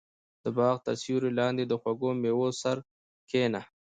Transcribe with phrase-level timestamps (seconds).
[0.43, 2.81] •د باغ تر سیوري لاندې د خوږو مېوو سره
[3.29, 3.61] کښېنه.